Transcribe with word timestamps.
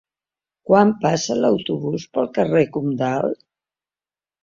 Quan 0.69 0.93
passa 1.03 1.37
l'autobús 1.43 2.09
pel 2.17 2.29
carrer 2.41 2.67
Comtal? 2.79 3.41